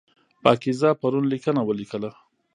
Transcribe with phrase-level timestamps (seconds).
[0.43, 2.09] پاکیزه پرون لیکنه ولیکله.